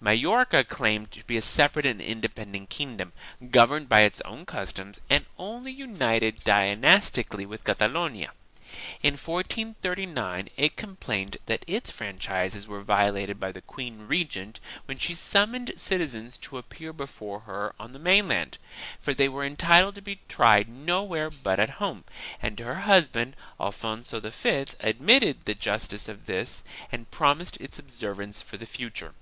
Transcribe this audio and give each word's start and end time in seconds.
Majorca 0.00 0.62
claimed 0.62 1.10
to 1.10 1.24
be 1.24 1.36
a 1.36 1.42
separate 1.42 1.84
and 1.84 2.00
independent 2.00 2.70
kingdom, 2.70 3.12
governed 3.50 3.88
by 3.88 4.02
its 4.02 4.20
own 4.20 4.46
customs 4.46 5.00
and 5.10 5.26
only 5.36 5.72
united 5.72 6.44
dynastically 6.44 7.44
with 7.44 7.64
Catalonia. 7.64 8.30
In 9.02 9.14
1439 9.14 10.48
it 10.56 10.76
complained 10.76 11.38
that 11.46 11.64
its 11.66 11.90
franchises 11.90 12.68
were 12.68 12.84
vio 12.84 13.10
lated 13.12 13.40
by 13.40 13.50
the 13.50 13.62
queen 13.62 14.06
regent 14.06 14.60
when 14.86 14.96
she 14.96 15.12
summoned 15.12 15.72
citizens 15.76 16.36
to 16.36 16.56
appear 16.58 16.92
before 16.92 17.40
her 17.40 17.74
on 17.80 17.90
the 17.90 17.98
mainland, 17.98 18.58
for 19.02 19.12
they 19.12 19.28
were 19.28 19.44
entitled 19.44 19.96
to 19.96 20.00
be 20.00 20.20
tried 20.28 20.68
nowhere 20.68 21.30
but 21.32 21.58
at 21.58 21.68
home, 21.82 22.04
and 22.40 22.60
her 22.60 22.82
husband 22.82 23.34
Alfonso 23.58 24.20
V 24.20 24.66
admitted 24.78 25.46
the 25.46 25.54
justice 25.56 26.06
of 26.08 26.26
this 26.26 26.62
and 26.92 27.10
promised 27.10 27.60
its 27.60 27.76
observance 27.80 28.40
for 28.40 28.56
the 28.56 28.66
future. 28.66 29.14